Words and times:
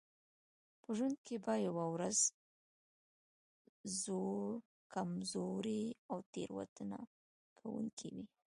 په 0.81 0.89
ژوند 0.97 1.15
کې 1.25 1.35
به 1.43 1.53
یوه 1.67 1.85
ورځ 1.93 2.17
زوړ 4.01 4.45
کمزوری 4.93 5.83
او 6.11 6.17
تېروتنه 6.33 6.99
کوونکی 7.59 8.09
وئ. 8.15 8.25